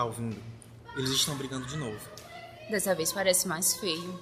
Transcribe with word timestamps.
tá 0.00 0.04
ouvindo, 0.04 0.42
eles 0.96 1.10
estão 1.10 1.36
brigando 1.36 1.66
de 1.66 1.76
novo. 1.76 2.00
Dessa 2.70 2.94
vez 2.94 3.12
parece 3.12 3.46
mais 3.46 3.76
feio. 3.76 4.18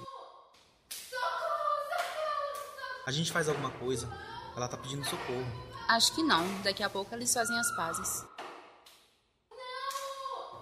A 3.07 3.13
gente 3.13 3.31
faz 3.31 3.49
alguma 3.49 3.71
coisa. 3.71 4.13
Ela 4.57 4.67
tá 4.67 4.77
pedindo 4.77 5.05
socorro. 5.05 5.47
Acho 5.89 6.13
que 6.15 6.23
não. 6.23 6.45
Daqui 6.63 6.83
a 6.83 6.91
pouco 6.91 7.15
eles 7.15 7.33
fazem 7.33 7.57
as 7.57 7.71
pazes. 7.77 8.27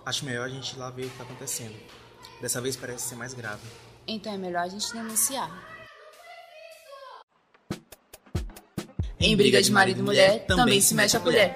Acho 0.04 0.24
melhor 0.26 0.44
a 0.44 0.48
gente 0.50 0.74
ir 0.74 0.78
lá 0.78 0.90
ver 0.90 1.06
o 1.06 1.10
que 1.10 1.16
tá 1.16 1.24
acontecendo. 1.24 1.76
Dessa 2.40 2.60
vez 2.60 2.76
parece 2.76 3.08
ser 3.08 3.14
mais 3.14 3.32
grave. 3.32 3.66
Então 4.06 4.32
é 4.32 4.36
melhor 4.36 4.64
a 4.64 4.68
gente 4.68 4.92
denunciar. 4.92 5.50
Em 9.18 9.34
briga 9.34 9.62
de 9.62 9.72
marido 9.72 10.00
e 10.00 10.02
mulher, 10.02 10.44
também 10.46 10.78
se 10.80 10.94
mexe 10.94 11.16
a 11.16 11.20
colher. 11.20 11.54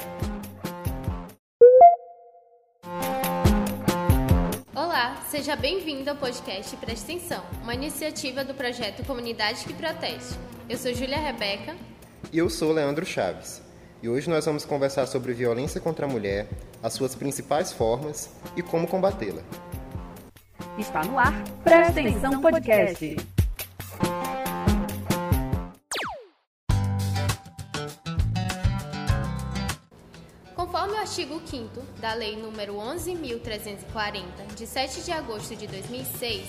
Seja 5.40 5.56
bem-vindo 5.56 6.10
ao 6.10 6.16
podcast 6.16 6.76
Presta 6.76 7.10
Atenção, 7.10 7.42
uma 7.62 7.72
iniciativa 7.72 8.44
do 8.44 8.52
projeto 8.52 9.02
Comunidade 9.06 9.64
que 9.64 9.72
Protege. 9.72 10.36
Eu 10.68 10.76
sou 10.76 10.92
Júlia 10.92 11.16
Rebeca. 11.16 11.74
E 12.30 12.36
eu 12.36 12.50
sou 12.50 12.70
Leandro 12.70 13.06
Chaves. 13.06 13.62
E 14.02 14.08
hoje 14.10 14.28
nós 14.28 14.44
vamos 14.44 14.66
conversar 14.66 15.06
sobre 15.06 15.32
violência 15.32 15.80
contra 15.80 16.04
a 16.04 16.08
mulher, 16.10 16.46
as 16.82 16.92
suas 16.92 17.14
principais 17.14 17.72
formas 17.72 18.28
e 18.54 18.62
como 18.62 18.86
combatê-la. 18.86 19.40
Está 20.76 21.04
no 21.04 21.18
ar, 21.18 21.32
Presta 21.64 22.00
Atenção 22.00 22.38
Podcast. 22.42 23.16
Conforme 30.80 30.96
o 30.96 31.02
artigo 31.02 31.42
5 31.44 31.82
da 32.00 32.14
Lei 32.14 32.36
nº 32.36 32.72
11.340, 32.72 34.54
de 34.56 34.66
7 34.66 35.02
de 35.02 35.12
agosto 35.12 35.54
de 35.54 35.66
2006, 35.66 36.48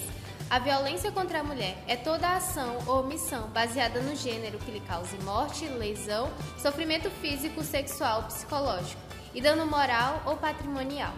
a 0.49 0.57
violência 0.57 1.11
contra 1.11 1.41
a 1.41 1.43
mulher 1.43 1.75
é 1.85 1.97
toda 1.97 2.37
ação 2.37 2.77
ou 2.87 3.01
omissão 3.01 3.49
baseada 3.49 3.99
no 3.99 4.15
gênero 4.15 4.57
que 4.59 4.71
lhe 4.71 4.79
cause 4.79 5.17
morte, 5.23 5.65
lesão, 5.65 6.31
sofrimento 6.57 7.09
físico, 7.19 7.61
sexual, 7.61 8.23
psicológico 8.23 9.01
e 9.33 9.41
dano 9.41 9.65
moral 9.65 10.23
ou 10.25 10.37
patrimonial. 10.37 11.13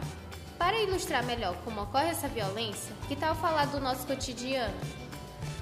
Para 0.58 0.82
ilustrar 0.82 1.24
melhor 1.24 1.56
como 1.64 1.84
ocorre 1.84 2.10
essa 2.10 2.28
violência, 2.28 2.96
que 3.08 3.16
tal 3.16 3.36
falar 3.36 3.66
do 3.66 3.80
nosso 3.80 4.08
cotidiano? 4.08 4.74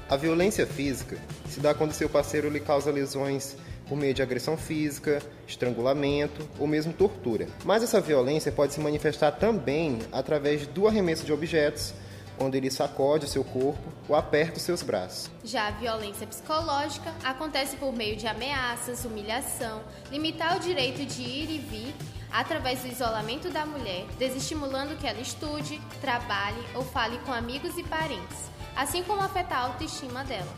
A 0.10 0.16
violência 0.16 0.66
física 0.66 1.18
se 1.50 1.60
dá 1.60 1.74
quando 1.74 1.92
seu 1.92 2.08
parceiro 2.08 2.50
lhe 2.50 2.62
causa 2.62 2.90
lesões 2.92 3.58
por 3.92 3.98
meio 3.98 4.14
de 4.14 4.22
agressão 4.22 4.56
física, 4.56 5.22
estrangulamento 5.46 6.48
ou 6.58 6.66
mesmo 6.66 6.94
tortura. 6.94 7.50
Mas 7.66 7.84
essa 7.84 8.00
violência 8.00 8.50
pode 8.50 8.74
se 8.74 8.80
manifestar 8.80 9.32
também 9.32 10.00
através 10.14 10.66
do 10.66 10.88
arremesso 10.88 11.26
de 11.26 11.34
objetos, 11.34 11.94
quando 12.38 12.56
ele 12.56 12.72
sacode 12.72 13.26
o 13.26 13.28
seu 13.28 13.44
corpo 13.44 13.84
ou 14.08 14.16
aperta 14.16 14.56
os 14.56 14.64
seus 14.64 14.82
braços. 14.82 15.30
Já 15.44 15.68
a 15.68 15.72
violência 15.72 16.26
psicológica 16.26 17.14
acontece 17.22 17.76
por 17.76 17.92
meio 17.92 18.16
de 18.16 18.28
ameaças, 18.28 19.04
humilhação, 19.04 19.82
limitar 20.10 20.56
o 20.56 20.62
direito 20.62 21.06
de 21.06 21.22
ir 21.22 21.52
e 21.52 21.58
vir 21.58 21.94
através 22.32 22.80
do 22.80 22.88
isolamento 22.88 23.50
da 23.50 23.66
mulher, 23.66 24.06
desestimulando 24.18 24.96
que 24.96 25.06
ela 25.06 25.20
estude, 25.20 25.82
trabalhe 26.00 26.64
ou 26.74 26.82
fale 26.82 27.18
com 27.26 27.34
amigos 27.34 27.78
e 27.78 27.84
parentes, 27.84 28.50
assim 28.74 29.04
como 29.04 29.22
afetar 29.22 29.60
a 29.60 29.68
autoestima 29.68 30.24
dela. 30.24 30.56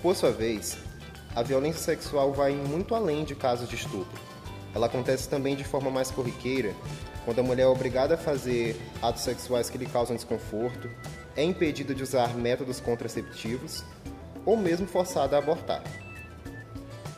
Por 0.00 0.16
sua 0.16 0.32
vez, 0.32 0.85
a 1.36 1.42
violência 1.42 1.82
sexual 1.82 2.32
vai 2.32 2.52
muito 2.52 2.94
além 2.94 3.22
de 3.22 3.34
casos 3.34 3.68
de 3.68 3.74
estupro. 3.76 4.18
Ela 4.74 4.86
acontece 4.86 5.28
também 5.28 5.54
de 5.54 5.64
forma 5.64 5.90
mais 5.90 6.10
corriqueira, 6.10 6.74
quando 7.26 7.40
a 7.40 7.42
mulher 7.42 7.64
é 7.64 7.66
obrigada 7.66 8.14
a 8.14 8.18
fazer 8.18 8.80
atos 9.02 9.22
sexuais 9.22 9.68
que 9.68 9.76
lhe 9.76 9.84
causam 9.84 10.16
desconforto, 10.16 10.90
é 11.36 11.44
impedida 11.44 11.94
de 11.94 12.02
usar 12.02 12.34
métodos 12.34 12.80
contraceptivos 12.80 13.84
ou 14.46 14.56
mesmo 14.56 14.86
forçada 14.86 15.36
a 15.36 15.38
abortar. 15.38 15.82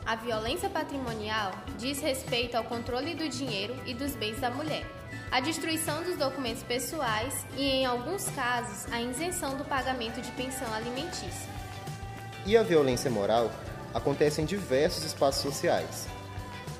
A 0.04 0.16
violência 0.16 0.68
patrimonial 0.68 1.52
diz 1.78 2.00
respeito 2.00 2.56
ao 2.56 2.64
controle 2.64 3.14
do 3.14 3.28
dinheiro 3.28 3.76
e 3.86 3.94
dos 3.94 4.16
bens 4.16 4.40
da 4.40 4.50
mulher, 4.50 4.84
a 5.30 5.38
destruição 5.38 6.02
dos 6.02 6.16
documentos 6.16 6.64
pessoais 6.64 7.46
e, 7.56 7.62
em 7.62 7.86
alguns 7.86 8.24
casos, 8.30 8.92
a 8.92 9.00
isenção 9.00 9.56
do 9.56 9.64
pagamento 9.64 10.20
de 10.20 10.30
pensão 10.32 10.72
alimentícia. 10.74 11.48
E 12.46 12.56
a 12.56 12.62
violência 12.62 13.10
moral 13.10 13.50
acontece 13.94 14.40
em 14.40 14.44
diversos 14.44 15.04
espaços 15.04 15.42
sociais. 15.42 16.06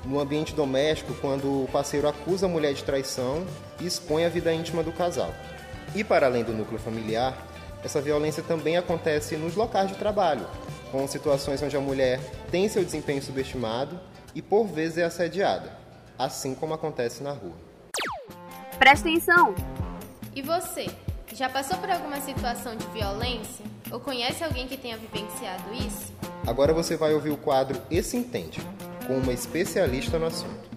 No 0.05 0.19
ambiente 0.19 0.53
doméstico, 0.53 1.13
quando 1.15 1.63
o 1.63 1.69
parceiro 1.71 2.07
acusa 2.07 2.45
a 2.45 2.49
mulher 2.49 2.73
de 2.73 2.83
traição 2.83 3.45
e 3.79 3.85
expõe 3.85 4.25
a 4.25 4.29
vida 4.29 4.53
íntima 4.53 4.81
do 4.81 4.91
casal. 4.91 5.33
E 5.93 6.03
para 6.03 6.27
além 6.27 6.43
do 6.43 6.53
núcleo 6.53 6.79
familiar, 6.79 7.37
essa 7.83 8.01
violência 8.01 8.43
também 8.43 8.77
acontece 8.77 9.35
nos 9.37 9.55
locais 9.55 9.89
de 9.89 9.95
trabalho, 9.95 10.45
com 10.91 11.07
situações 11.07 11.61
onde 11.61 11.75
a 11.75 11.81
mulher 11.81 12.19
tem 12.51 12.67
seu 12.69 12.83
desempenho 12.83 13.21
subestimado 13.21 13.99
e 14.35 14.41
por 14.41 14.65
vezes 14.67 14.97
é 14.97 15.03
assediada, 15.03 15.71
assim 16.17 16.53
como 16.53 16.73
acontece 16.73 17.23
na 17.23 17.31
rua. 17.31 17.55
Presta 18.77 19.09
atenção! 19.09 19.55
E 20.35 20.41
você? 20.41 20.87
Já 21.33 21.49
passou 21.49 21.77
por 21.77 21.89
alguma 21.89 22.19
situação 22.21 22.75
de 22.75 22.85
violência? 22.87 23.65
Ou 23.91 23.99
conhece 23.99 24.43
alguém 24.43 24.67
que 24.67 24.77
tenha 24.77 24.97
vivenciado 24.97 25.73
isso? 25.73 26.18
Agora 26.47 26.73
você 26.73 26.95
vai 26.95 27.13
ouvir 27.13 27.29
o 27.29 27.37
quadro 27.37 27.81
Esse 27.91 28.17
Entende, 28.17 28.59
com 29.05 29.17
uma 29.17 29.33
especialista 29.33 30.17
no 30.17 30.25
assunto. 30.25 30.69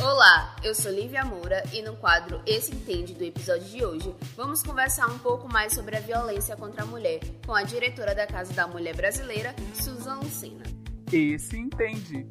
Olá, 0.00 0.56
eu 0.62 0.74
sou 0.74 0.92
Lívia 0.92 1.24
Moura 1.24 1.62
e 1.72 1.82
no 1.82 1.96
quadro 1.96 2.40
Esse 2.46 2.72
Entende 2.72 3.14
do 3.14 3.24
episódio 3.24 3.68
de 3.68 3.84
hoje, 3.84 4.14
vamos 4.36 4.62
conversar 4.62 5.08
um 5.08 5.18
pouco 5.18 5.52
mais 5.52 5.74
sobre 5.74 5.96
a 5.96 6.00
violência 6.00 6.56
contra 6.56 6.82
a 6.82 6.86
mulher 6.86 7.20
com 7.44 7.54
a 7.54 7.62
diretora 7.62 8.14
da 8.14 8.26
Casa 8.26 8.52
da 8.52 8.66
Mulher 8.66 8.94
Brasileira, 8.94 9.54
Susan 9.74 10.16
Lucena. 10.16 10.64
Esse 11.12 11.58
Entende. 11.58 12.26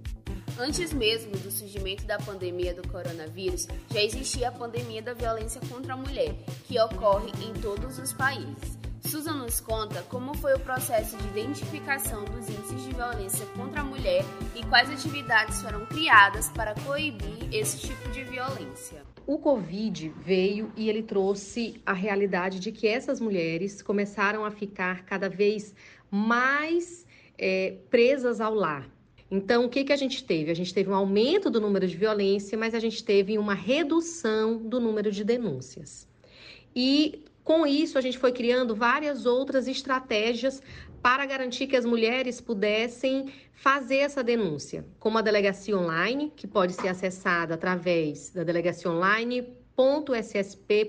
Antes 0.60 0.94
mesmo 0.94 1.32
do 1.32 1.50
surgimento 1.50 2.06
da 2.06 2.18
pandemia 2.18 2.74
do 2.74 2.88
coronavírus, 2.88 3.68
já 3.92 4.02
existia 4.02 4.50
a 4.50 4.52
pandemia 4.52 5.02
da 5.02 5.14
violência 5.14 5.62
contra 5.70 5.94
a 5.94 5.98
mulher, 5.98 6.36
que 6.66 6.80
ocorre 6.80 7.32
em 7.44 7.54
todos 7.62 7.98
os 7.98 8.14
países. 8.14 8.78
Susan 9.04 9.38
nos 9.38 9.60
conta 9.60 10.04
como 10.04 10.36
foi 10.38 10.54
o 10.54 10.60
processo 10.60 11.18
de 11.18 11.28
identificação 11.30 12.24
dos 12.26 12.48
índices 12.48 12.84
de 12.84 12.94
violência 12.94 13.46
contra 13.48 13.82
a 13.82 13.84
mulher 13.84 14.24
e 14.56 14.64
quais 14.66 14.90
atividades 14.90 15.62
foram 15.62 15.86
criadas 15.88 16.50
para 16.50 16.76
coibir 16.76 17.50
esse 17.52 17.80
tipo 17.80 18.10
de 18.12 18.24
violência. 18.24 19.04
O 19.26 19.40
Covid 19.40 20.10
veio 20.24 20.72
e 20.78 20.88
ele 20.90 21.02
trouxe 21.02 21.82
a 21.86 21.94
realidade 21.94 22.60
de 22.60 22.72
que 22.72 22.88
essas 22.88 23.20
mulheres 23.20 23.82
começaram 23.82 24.46
a 24.46 24.52
ficar 24.52 25.04
cada 25.04 25.30
vez 25.30 25.74
mais 26.10 27.06
é, 27.38 27.78
presas 27.90 28.40
ao 28.40 28.54
lar. 28.54 28.88
Então, 29.32 29.64
o 29.64 29.70
que, 29.70 29.86
que 29.86 29.94
a 29.94 29.98
gente 29.98 30.24
teve? 30.26 30.52
A 30.52 30.54
gente 30.54 30.74
teve 30.74 30.90
um 30.90 30.94
aumento 30.94 31.50
do 31.50 31.62
número 31.62 31.88
de 31.88 31.96
violência, 31.96 32.58
mas 32.58 32.76
a 32.76 32.80
gente 32.80 33.02
teve 33.02 33.38
uma 33.38 33.54
redução 33.54 34.58
do 34.58 34.78
número 34.78 35.10
de 35.10 35.24
denúncias. 35.24 36.06
E 36.76 37.24
com 37.42 37.66
isso, 37.66 37.98
a 37.98 38.02
gente 38.02 38.18
foi 38.18 38.34
criando 38.34 38.76
várias 38.76 39.26
outras 39.26 39.70
estratégias 39.70 40.62
para 41.02 41.26
garantir 41.26 41.66
que 41.66 41.78
as 41.78 41.86
mulheres 41.86 42.42
pudessem 42.42 43.32
fazer 43.54 43.98
essa 43.98 44.22
denúncia, 44.24 44.86
como 45.00 45.18
a 45.18 45.22
delegacia 45.22 45.78
online, 45.78 46.32
que 46.36 46.46
pode 46.46 46.74
ser 46.74 46.90
acessada 46.90 47.54
através 47.54 48.32
da 48.32 48.44
delegacia 48.44 48.92
online 48.92 49.48
.ssp.ma.gov.br. 49.82 50.84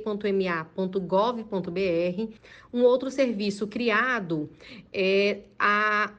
Um 2.73 2.83
outro 2.83 3.11
serviço 3.11 3.67
criado 3.67 4.51
é 4.93 5.45
a 5.59 6.13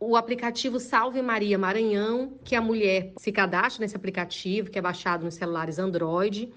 o 0.00 0.16
aplicativo 0.16 0.78
Salve 0.78 1.20
Maria 1.20 1.58
Maranhão, 1.58 2.38
que 2.44 2.54
a 2.54 2.60
mulher 2.60 3.12
se 3.18 3.32
cadastra 3.32 3.82
nesse 3.82 3.96
aplicativo, 3.96 4.70
que 4.70 4.78
é 4.78 4.82
baixado 4.82 5.24
nos 5.24 5.34
celulares 5.34 5.78
Android, 5.78 6.52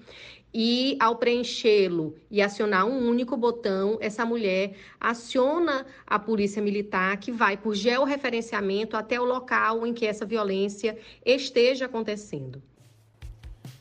e 0.54 0.96
ao 1.00 1.16
preenchê-lo 1.16 2.14
e 2.30 2.42
acionar 2.42 2.86
um 2.86 3.08
único 3.08 3.36
botão, 3.36 3.96
essa 4.00 4.24
mulher 4.24 4.74
aciona 5.00 5.86
a 6.06 6.18
polícia 6.18 6.60
militar, 6.60 7.16
que 7.16 7.32
vai 7.32 7.56
por 7.56 7.74
georreferenciamento 7.74 8.96
até 8.96 9.18
o 9.18 9.24
local 9.24 9.86
em 9.86 9.94
que 9.94 10.06
essa 10.06 10.26
violência 10.26 10.98
esteja 11.24 11.86
acontecendo. 11.86 12.62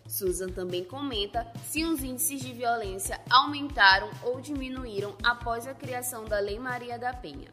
Susan 0.08 0.50
também 0.50 0.84
comenta 0.84 1.48
se 1.64 1.86
os 1.86 2.04
índices 2.04 2.42
de 2.42 2.52
violência 2.54 3.20
aumentaram 3.30 4.10
ou 4.24 4.42
diminuíram 4.42 5.16
após 5.24 5.68
a 5.68 5.74
criação 5.74 6.26
da 6.26 6.40
Lei 6.40 6.60
Maria 6.60 6.98
da 6.98 7.14
Penha. 7.14 7.50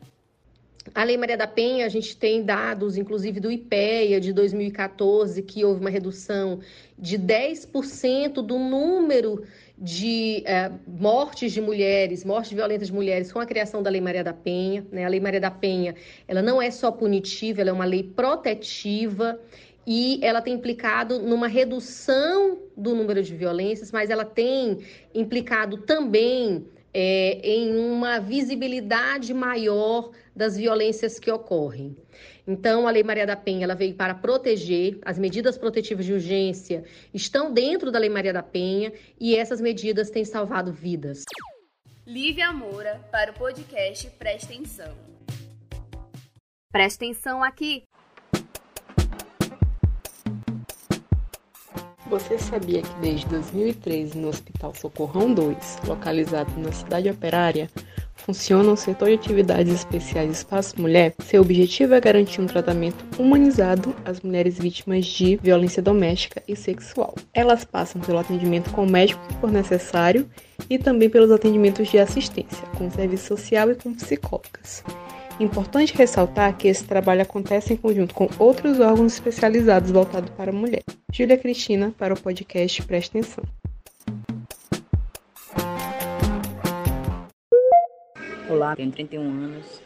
A 0.94 1.04
Lei 1.04 1.16
Maria 1.16 1.36
da 1.36 1.46
Penha, 1.46 1.86
a 1.86 1.88
gente 1.88 2.16
tem 2.16 2.42
dados, 2.42 2.96
inclusive 2.96 3.40
do 3.40 3.50
IPEA 3.50 4.20
de 4.20 4.32
2014, 4.32 5.42
que 5.42 5.64
houve 5.64 5.80
uma 5.80 5.90
redução 5.90 6.60
de 6.98 7.18
10% 7.18 8.34
do 8.42 8.58
número 8.58 9.44
de 9.76 10.42
eh, 10.44 10.72
mortes 10.86 11.52
de 11.52 11.60
mulheres, 11.60 12.24
mortes 12.24 12.52
violentas 12.52 12.88
de 12.88 12.92
mulheres 12.92 13.30
com 13.30 13.38
a 13.38 13.46
criação 13.46 13.82
da 13.82 13.90
Lei 13.90 14.00
Maria 14.00 14.24
da 14.24 14.32
Penha. 14.32 14.84
Né? 14.90 15.04
A 15.04 15.08
Lei 15.08 15.20
Maria 15.20 15.40
da 15.40 15.50
Penha, 15.50 15.94
ela 16.26 16.42
não 16.42 16.60
é 16.60 16.70
só 16.70 16.90
punitiva, 16.90 17.60
ela 17.60 17.70
é 17.70 17.72
uma 17.72 17.84
lei 17.84 18.02
protetiva 18.02 19.38
e 19.86 20.18
ela 20.22 20.42
tem 20.42 20.54
implicado 20.54 21.18
numa 21.20 21.46
redução 21.46 22.58
do 22.76 22.94
número 22.94 23.22
de 23.22 23.34
violências, 23.34 23.90
mas 23.90 24.10
ela 24.10 24.24
tem 24.24 24.80
implicado 25.14 25.78
também 25.78 26.66
é, 26.92 27.40
em 27.42 27.76
uma 27.78 28.18
visibilidade 28.18 29.32
maior 29.34 30.10
das 30.34 30.56
violências 30.56 31.18
que 31.18 31.30
ocorrem. 31.30 31.96
Então, 32.46 32.88
a 32.88 32.90
Lei 32.90 33.02
Maria 33.02 33.26
da 33.26 33.36
Penha 33.36 33.64
ela 33.64 33.74
veio 33.74 33.94
para 33.94 34.14
proteger, 34.14 34.98
as 35.04 35.18
medidas 35.18 35.58
protetivas 35.58 36.06
de 36.06 36.12
urgência 36.12 36.84
estão 37.12 37.52
dentro 37.52 37.90
da 37.90 37.98
Lei 37.98 38.08
Maria 38.08 38.32
da 38.32 38.42
Penha 38.42 38.92
e 39.20 39.36
essas 39.36 39.60
medidas 39.60 40.10
têm 40.10 40.24
salvado 40.24 40.72
vidas. 40.72 41.24
Lívia 42.06 42.52
Moura 42.52 43.06
para 43.12 43.32
o 43.32 43.34
podcast 43.34 44.08
Presta 44.18 44.52
Atenção. 44.52 44.96
Presta 46.72 47.04
atenção 47.04 47.42
aqui. 47.42 47.82
Você 52.10 52.38
sabia 52.38 52.80
que 52.80 53.00
desde 53.02 53.26
2013 53.26 54.16
no 54.16 54.28
Hospital 54.28 54.74
Socorrão 54.74 55.34
2, 55.34 55.78
localizado 55.86 56.50
na 56.58 56.72
cidade 56.72 57.10
operária, 57.10 57.68
funciona 58.14 58.72
o 58.72 58.76
setor 58.78 59.08
de 59.08 59.14
atividades 59.14 59.74
especiais 59.74 60.30
Espaço 60.30 60.80
Mulher? 60.80 61.14
Seu 61.18 61.42
objetivo 61.42 61.92
é 61.92 62.00
garantir 62.00 62.40
um 62.40 62.46
tratamento 62.46 63.04
humanizado 63.18 63.94
às 64.06 64.22
mulheres 64.22 64.58
vítimas 64.58 65.04
de 65.04 65.36
violência 65.36 65.82
doméstica 65.82 66.42
e 66.48 66.56
sexual. 66.56 67.14
Elas 67.34 67.66
passam 67.66 68.00
pelo 68.00 68.18
atendimento 68.18 68.70
com 68.70 68.86
médico 68.86 69.20
que 69.28 69.34
for 69.34 69.52
necessário 69.52 70.26
e 70.70 70.78
também 70.78 71.10
pelos 71.10 71.30
atendimentos 71.30 71.88
de 71.88 71.98
assistência, 71.98 72.66
com 72.78 72.90
serviço 72.90 73.26
social 73.26 73.70
e 73.70 73.74
com 73.74 73.92
psicólogas. 73.92 74.82
Importante 75.40 75.94
ressaltar 75.94 76.56
que 76.58 76.66
esse 76.66 76.84
trabalho 76.84 77.22
acontece 77.22 77.72
em 77.72 77.76
conjunto 77.76 78.12
com 78.12 78.28
outros 78.40 78.80
órgãos 78.80 79.12
especializados 79.12 79.88
voltados 79.92 80.30
para 80.30 80.50
a 80.50 80.52
mulher. 80.52 80.82
Júlia 81.12 81.38
Cristina, 81.38 81.94
para 81.96 82.12
o 82.12 82.20
podcast 82.20 82.82
Presta 82.82 83.16
Atenção. 83.16 83.44
Olá, 88.50 88.74
tenho 88.74 88.90
31 88.90 89.22
anos, 89.22 89.80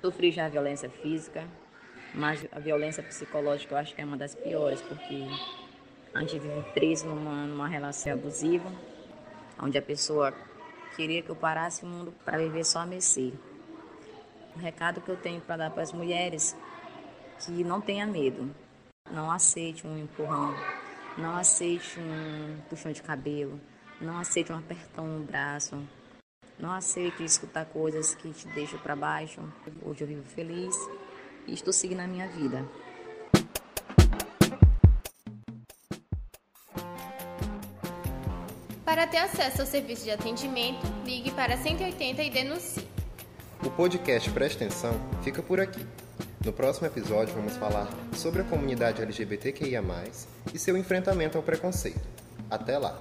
sofri 0.00 0.30
já 0.30 0.48
violência 0.48 0.88
física, 0.88 1.42
mas 2.14 2.46
a 2.52 2.60
violência 2.60 3.02
psicológica 3.02 3.74
eu 3.74 3.78
acho 3.78 3.96
que 3.96 4.00
é 4.00 4.04
uma 4.04 4.16
das 4.16 4.36
piores, 4.36 4.80
porque 4.82 5.26
a 6.14 6.20
gente 6.20 6.38
vive 6.38 6.62
preso 6.72 7.04
numa, 7.04 7.46
numa 7.46 7.66
relação 7.66 8.12
abusiva, 8.12 8.70
onde 9.60 9.76
a 9.76 9.82
pessoa 9.82 10.32
queria 10.94 11.20
que 11.20 11.30
eu 11.30 11.36
parasse 11.36 11.82
o 11.82 11.88
mundo 11.88 12.14
para 12.24 12.38
viver 12.38 12.64
só 12.64 12.78
a 12.78 12.86
mercê. 12.86 13.32
O 14.58 14.60
recado 14.60 15.00
que 15.00 15.08
eu 15.08 15.16
tenho 15.16 15.40
para 15.40 15.56
dar 15.56 15.70
para 15.70 15.84
as 15.84 15.92
mulheres 15.92 16.56
que 17.38 17.62
não 17.62 17.80
tenha 17.80 18.04
medo, 18.04 18.52
não 19.08 19.30
aceite 19.30 19.86
um 19.86 19.96
empurrão, 19.96 20.52
não 21.16 21.36
aceite 21.36 22.00
um 22.00 22.60
puxão 22.68 22.90
de 22.90 23.00
cabelo, 23.00 23.60
não 24.00 24.18
aceite 24.18 24.52
um 24.52 24.58
apertão 24.58 25.06
no 25.06 25.24
braço, 25.24 25.80
não 26.58 26.72
aceite 26.72 27.22
escutar 27.22 27.66
coisas 27.66 28.16
que 28.16 28.32
te 28.32 28.48
deixam 28.48 28.80
para 28.80 28.96
baixo. 28.96 29.40
Hoje 29.80 30.02
eu 30.02 30.08
vivo 30.08 30.24
feliz 30.24 30.74
e 31.46 31.54
estou 31.54 31.72
seguindo 31.72 32.00
a 32.00 32.08
minha 32.08 32.26
vida. 32.26 32.66
Para 38.84 39.06
ter 39.06 39.18
acesso 39.18 39.60
ao 39.60 39.66
serviço 39.68 40.02
de 40.02 40.10
atendimento, 40.10 40.84
ligue 41.04 41.30
para 41.30 41.56
180 41.56 42.24
e 42.24 42.30
denuncie. 42.30 42.87
O 43.64 43.70
podcast 43.70 44.30
Presta 44.30 44.64
Atenção 44.64 44.94
fica 45.22 45.42
por 45.42 45.58
aqui. 45.60 45.84
No 46.44 46.52
próximo 46.52 46.86
episódio 46.86 47.34
vamos 47.34 47.56
falar 47.56 47.88
sobre 48.14 48.42
a 48.42 48.44
comunidade 48.44 49.02
LGBTQIA+, 49.02 49.82
e 50.54 50.58
seu 50.58 50.76
enfrentamento 50.76 51.36
ao 51.36 51.42
preconceito. 51.42 52.00
Até 52.48 52.78
lá! 52.78 53.00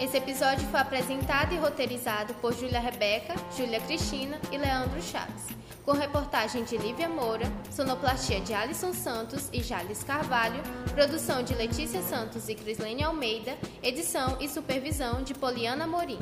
Esse 0.00 0.16
episódio 0.16 0.66
foi 0.68 0.80
apresentado 0.80 1.54
e 1.54 1.58
roteirizado 1.58 2.34
por 2.34 2.52
Júlia 2.52 2.80
Rebeca, 2.80 3.34
Júlia 3.56 3.80
Cristina 3.80 4.40
e 4.50 4.58
Leandro 4.58 5.00
Chaves, 5.00 5.46
com 5.84 5.92
reportagem 5.92 6.64
de 6.64 6.76
Lívia 6.76 7.08
Moura, 7.08 7.46
sonoplastia 7.70 8.40
de 8.40 8.52
Alisson 8.52 8.92
Santos 8.92 9.48
e 9.52 9.62
Jales 9.62 10.02
Carvalho, 10.02 10.60
produção 10.92 11.42
de 11.44 11.54
Letícia 11.54 12.02
Santos 12.02 12.48
e 12.48 12.54
Crislene 12.56 13.04
Almeida, 13.04 13.56
edição 13.80 14.36
e 14.40 14.48
supervisão 14.48 15.22
de 15.22 15.34
Poliana 15.34 15.86
Morim. 15.86 16.18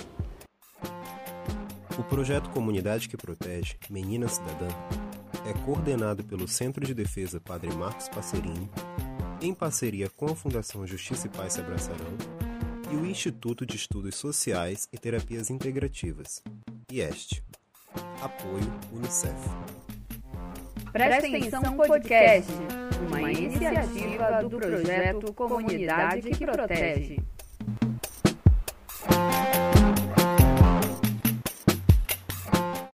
O 2.01 2.05
projeto 2.05 2.49
Comunidade 2.49 3.11
que 3.11 3.17
Protege, 3.17 3.77
Menina 3.91 4.27
Cidadã, 4.27 4.69
é 5.47 5.53
coordenado 5.67 6.25
pelo 6.25 6.49
Centro 6.49 6.83
de 6.83 6.95
Defesa 6.95 7.39
Padre 7.39 7.71
Marcos 7.75 8.09
Passerini, 8.09 8.71
em 9.43 9.53
parceria 9.53 10.09
com 10.09 10.25
a 10.25 10.35
Fundação 10.35 10.87
Justiça 10.87 11.27
e 11.27 11.31
Paz 11.31 11.53
se 11.53 11.61
Abraçarão 11.61 12.17
e 12.91 12.97
o 12.97 13.05
Instituto 13.05 13.67
de 13.67 13.77
Estudos 13.77 14.15
Sociais 14.17 14.89
e 14.91 14.97
Terapias 14.97 15.51
Integrativas, 15.51 16.43
IEST. 16.91 17.45
Apoio 18.23 18.73
Unicef. 18.95 19.37
Presta 20.93 21.27
Atenção 21.27 21.77
Podcast, 21.77 22.51
uma 23.09 23.31
iniciativa 23.31 24.43
do 24.43 24.57
projeto 24.57 25.35
Comunidade 25.35 26.31
que 26.31 26.47
Protege. 26.47 27.30